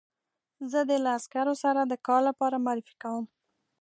زه 0.71 0.79
دې 0.89 0.97
له 1.03 1.09
عسکرو 1.17 1.55
سره 1.63 1.79
د 1.85 1.93
کار 2.07 2.21
لپاره 2.29 2.61
معرفي 2.65 2.95
کوم 3.03 3.25